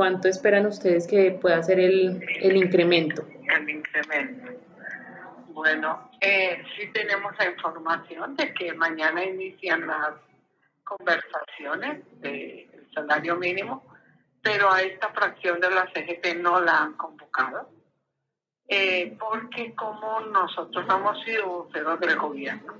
cuánto 0.00 0.28
esperan 0.28 0.64
ustedes 0.64 1.06
que 1.06 1.32
pueda 1.32 1.62
ser 1.62 1.78
el, 1.78 2.24
el 2.40 2.56
incremento? 2.56 3.22
El 3.54 3.68
incremento. 3.68 4.50
Bueno, 5.48 6.10
eh, 6.22 6.62
sí 6.74 6.90
tenemos 6.94 7.36
la 7.38 7.50
información 7.50 8.34
de 8.34 8.54
que 8.54 8.72
mañana 8.72 9.22
inician 9.22 9.86
las 9.86 10.14
conversaciones 10.84 12.02
del 12.22 12.88
salario 12.94 13.36
mínimo, 13.36 13.84
pero 14.40 14.72
a 14.72 14.80
esta 14.80 15.10
fracción 15.10 15.60
de 15.60 15.70
la 15.70 15.84
CGT 15.92 16.38
no 16.38 16.62
la 16.62 16.78
han 16.78 16.94
convocado, 16.94 17.68
eh, 18.68 19.14
porque 19.20 19.74
como 19.74 20.20
nosotros 20.20 20.86
no 20.86 20.96
hemos 20.96 21.22
sido 21.24 21.46
voceros 21.46 22.00
del 22.00 22.16
gobierno, 22.16 22.72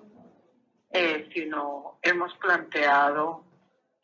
eh, 0.90 1.28
sino 1.34 1.98
hemos 2.00 2.32
planteado 2.36 3.44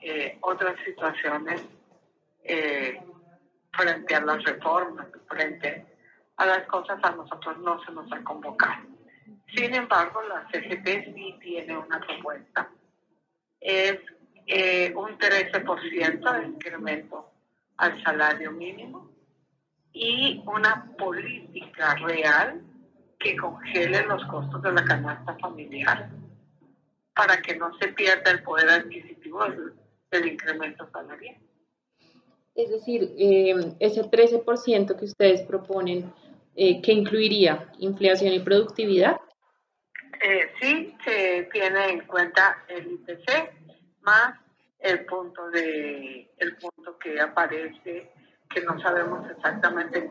eh, 0.01 0.37
otras 0.43 0.77
situaciones 0.85 1.62
frente 3.73 4.14
a 4.14 4.20
las 4.20 4.42
reformas, 4.45 5.06
frente 5.28 5.87
a 6.37 6.46
las 6.46 6.66
cosas, 6.66 6.98
a 7.02 7.10
nosotros 7.10 7.59
no 7.59 7.82
se 7.84 7.92
nos 7.92 8.10
ha 8.12 8.23
convocado. 8.23 8.87
Sin 9.54 9.74
embargo, 9.74 10.20
la 10.23 10.46
CGT 10.51 11.14
sí 11.14 11.38
tiene 11.40 11.77
una 11.77 12.01
propuesta 12.01 12.70
es 13.66 13.98
eh, 14.46 14.92
un 14.95 15.18
13% 15.18 16.38
de 16.38 16.46
incremento 16.46 17.32
al 17.78 18.01
salario 18.02 18.52
mínimo 18.52 19.10
y 19.92 20.42
una 20.46 20.92
política 20.96 21.95
real 21.96 22.62
que 23.18 23.37
congele 23.37 24.06
los 24.06 24.24
costos 24.26 24.62
de 24.62 24.73
la 24.73 24.84
canasta 24.84 25.37
familiar 25.38 26.10
para 27.15 27.40
que 27.42 27.56
no 27.56 27.76
se 27.78 27.88
pierda 27.88 28.30
el 28.30 28.42
poder 28.42 28.68
adquisitivo 28.68 29.45
del, 30.10 30.28
incremento 30.28 30.88
salarial. 30.92 31.37
Es 32.56 32.70
decir, 32.70 33.15
eh, 33.19 33.55
ese 33.80 34.02
13% 34.02 34.96
que 34.96 35.04
ustedes 35.04 35.43
proponen, 35.43 36.10
eh, 36.54 36.80
¿qué 36.80 36.93
incluiría 36.93 37.71
inflación 37.79 38.32
y 38.32 38.40
productividad? 38.40 39.21
Eh, 40.23 40.51
sí, 40.60 40.96
se 41.04 41.49
tiene 41.52 41.90
en 41.90 42.07
cuenta 42.07 42.65
el 42.68 42.93
IPC 42.93 43.52
más 44.01 44.38
el 44.80 45.04
punto 45.04 45.51
de 45.51 46.30
el 46.38 46.57
punto 46.57 46.99
que 46.99 47.21
aparece 47.21 48.12
que 48.49 48.60
no 48.62 48.80
sabemos 48.80 49.29
exactamente 49.30 50.10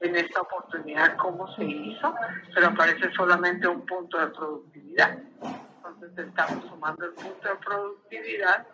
en 0.00 0.16
esta 0.16 0.40
oportunidad 0.40 1.16
cómo 1.16 1.54
se 1.54 1.64
hizo, 1.64 2.14
pero 2.54 2.68
aparece 2.68 3.12
solamente 3.12 3.68
un 3.68 3.86
punto 3.86 4.18
de 4.18 4.26
productividad. 4.28 5.18
Entonces 5.76 6.26
estamos 6.26 6.64
sumando 6.68 7.04
el 7.06 7.12
punto 7.12 7.48
de 7.48 7.54
productividad 7.64 8.66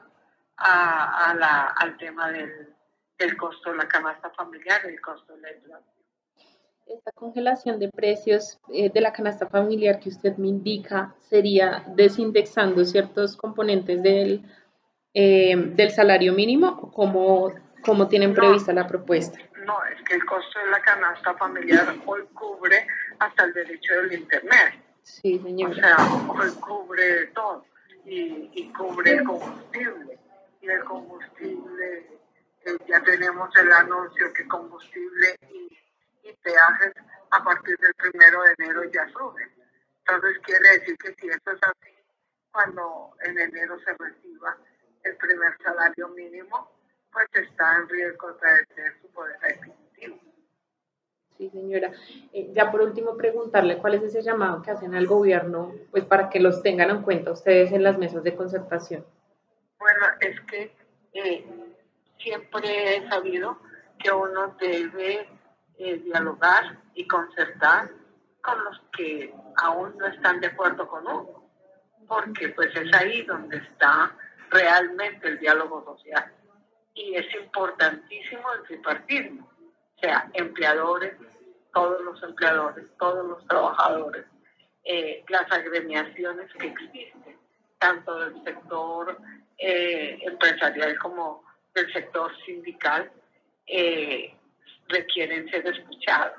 a, 0.57 1.35
la, 1.39 1.75
al 1.77 1.97
tema 1.97 2.31
del, 2.31 2.75
del 3.21 3.37
costo 3.37 3.71
de 3.71 3.77
la 3.77 3.89
canasta 3.89 4.31
familiar 4.31 4.85
el 4.87 5.01
costo 5.01 5.35
de 5.37 5.43
la 5.43 5.53
inflación 5.53 6.01
esta 6.87 7.13
congelación 7.13 7.79
de 7.79 7.89
precios 7.89 8.59
eh, 8.73 8.91
de 8.91 9.01
la 9.01 9.13
canasta 9.13 9.47
familiar 9.47 10.01
que 10.01 10.09
usted 10.09 10.37
me 10.37 10.49
indica 10.49 11.15
sería 11.29 11.85
desindexando 11.95 12.85
ciertos 12.85 13.37
componentes 13.37 14.03
del, 14.03 14.45
eh, 15.15 15.55
del 15.57 15.91
salario 15.91 16.33
mínimo 16.33 16.93
como, 16.93 17.55
como 17.85 18.09
tienen 18.09 18.35
prevista 18.35 18.73
la 18.73 18.87
propuesta? 18.87 19.39
No, 19.65 19.77
es 19.85 20.03
que 20.03 20.15
el 20.15 20.25
costo 20.25 20.59
de 20.59 20.71
la 20.71 20.81
canasta 20.81 21.35
familiar 21.35 21.95
hoy 22.07 22.23
cubre 22.35 22.87
hasta 23.19 23.45
el 23.45 23.53
derecho 23.53 23.95
del 23.95 24.13
Internet. 24.13 24.75
Sí, 25.03 25.39
señora. 25.39 25.73
O 25.73 25.75
sea, 25.75 25.97
hoy 26.29 26.51
cubre 26.61 27.27
todo 27.27 27.65
y, 28.05 28.51
y 28.53 28.73
cubre 28.73 29.13
el 29.13 29.25
combustible. 29.25 30.19
Y 30.63 30.69
el 30.69 30.85
combustible, 30.85 32.20
eh, 32.65 32.79
ya 32.87 33.03
tenemos 33.03 33.55
el 33.57 33.73
anuncio 33.73 34.33
que 34.33 34.47
combustible 34.47 35.37
y 35.51 35.81
y 36.23 36.33
peajes 36.43 36.93
a 37.31 37.45
partir 37.45 37.77
del 37.79 37.95
primero 37.95 38.43
de 38.43 38.55
enero 38.59 38.85
ya 38.85 39.09
suben. 39.09 39.49
Entonces 40.07 40.39
quiere 40.43 40.79
decir 40.79 40.97
que 40.99 41.15
si 41.15 41.29
esto 41.29 41.53
es 41.53 41.61
así, 41.63 41.95
cuando 42.51 43.15
en 43.23 43.39
enero 43.39 43.79
se 43.81 43.93
reciba 43.93 44.57
el 45.05 45.17
primer 45.17 45.57
salario 45.63 46.09
mínimo, 46.09 46.71
pues 47.13 47.27
está 47.33 47.77
en 47.77 47.89
riesgo 47.89 48.33
de 48.33 49.01
su 49.01 49.09
poder 49.13 49.37
adquisitivo. 49.37 50.19
Sí, 51.39 51.49
señora. 51.51 51.93
Eh, 52.33 52.51
ya 52.53 52.71
por 52.71 52.83
último, 52.83 53.17
preguntarle 53.17 53.79
cuál 53.79 53.95
es 53.95 54.03
ese 54.03 54.23
llamado 54.23 54.63
que 54.63 54.73
hacen 54.73 54.95
al 54.95 55.07
gobierno, 55.07 55.73
pues 55.91 56.05
para 56.05 56.29
que 56.29 56.41
los 56.41 56.63
tengan 56.63 56.91
en 56.91 57.03
cuenta 57.03 57.33
ustedes 57.33 57.73
en 57.73 57.83
las 57.83 57.99
mesas 57.99 58.23
de 58.23 58.37
concertación. 58.37 59.07
Bueno, 59.79 60.07
es 60.21 60.39
que 60.43 60.75
eh, 61.15 61.47
siempre 62.23 62.97
he 62.97 63.09
sabido 63.09 63.59
que 63.99 64.11
uno 64.11 64.57
debe 64.59 65.29
eh, 65.79 65.97
dialogar 65.99 66.79
y 66.95 67.07
concertar 67.07 67.91
con 68.43 68.65
los 68.65 68.81
que 68.97 69.35
aún 69.63 69.97
no 69.99 70.07
están 70.07 70.41
de 70.41 70.49
acuerdo 70.49 70.89
con 70.89 71.07
uno, 71.07 71.51
porque 72.09 72.49
pues 72.51 72.75
es 72.75 72.93
ahí 72.95 73.23
donde 73.23 73.59
está 73.59 74.17
realmente 74.51 75.29
el 75.29 75.39
diálogo 75.39 75.85
social. 75.85 76.33
Y 76.95 77.15
es 77.15 77.27
importantísimo 77.35 78.53
el 78.55 78.63
tripartismo, 78.65 79.49
o 79.97 80.01
sea, 80.01 80.29
empleadores, 80.33 81.15
todos 81.73 82.01
los 82.03 82.23
empleadores, 82.23 82.87
todos 82.99 83.27
los 83.27 83.47
trabajadores, 83.47 84.25
eh, 84.85 85.25
las 85.29 85.51
agremiaciones 85.53 86.53
que 86.55 86.67
existen, 86.67 87.39
tanto 87.79 88.19
del 88.19 88.43
sector 88.45 89.19
eh, 89.59 90.19
empresarial 90.23 90.99
como 90.99 91.45
del 91.75 91.93
sector 91.93 92.33
sindical, 92.45 93.11
eh, 93.67 94.35
requieren 94.89 95.49
ser 95.51 95.67
escuchados. 95.67 96.39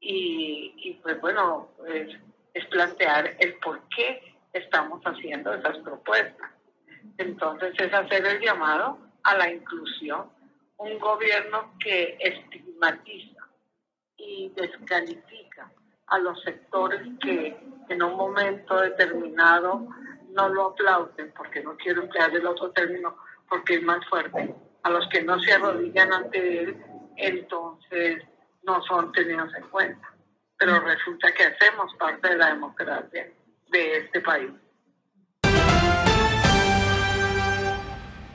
Y, 0.00 0.74
y 0.76 0.94
pues 1.02 1.20
bueno, 1.20 1.70
es, 1.88 2.16
es 2.54 2.66
plantear 2.66 3.36
el 3.38 3.54
por 3.58 3.80
qué 3.88 4.36
estamos 4.52 5.02
haciendo 5.02 5.52
esas 5.52 5.78
propuestas. 5.78 6.50
Entonces 7.18 7.74
es 7.78 7.92
hacer 7.92 8.24
el 8.26 8.40
llamado 8.40 8.98
a 9.24 9.36
la 9.36 9.50
inclusión, 9.50 10.30
un 10.78 10.98
gobierno 10.98 11.74
que 11.80 12.16
estigmatiza 12.20 13.48
y 14.16 14.50
descalifica 14.50 15.72
a 16.06 16.18
los 16.18 16.40
sectores 16.42 17.00
que 17.20 17.56
en 17.88 18.02
un 18.02 18.16
momento 18.16 18.80
determinado 18.80 19.86
no 20.30 20.48
lo 20.48 20.66
aplauden, 20.66 21.32
porque 21.36 21.62
no 21.62 21.76
quiero 21.76 22.02
emplear 22.02 22.34
el 22.34 22.46
otro 22.46 22.70
término 22.70 23.16
porque 23.48 23.76
es 23.76 23.82
más 23.82 24.04
fuerte, 24.08 24.54
a 24.82 24.90
los 24.90 25.08
que 25.08 25.22
no 25.22 25.38
se 25.40 25.52
arrodillan 25.52 26.12
ante 26.12 26.62
él 26.62 26.76
entonces 27.18 28.22
no 28.62 28.82
son 28.82 29.12
tenidos 29.12 29.52
en 29.54 29.68
cuenta. 29.68 30.14
Pero 30.56 30.80
resulta 30.80 31.32
que 31.32 31.44
hacemos 31.44 31.94
parte 31.96 32.28
de 32.28 32.36
la 32.36 32.48
democracia 32.48 33.30
de 33.70 33.96
este 33.98 34.20
país. 34.20 34.50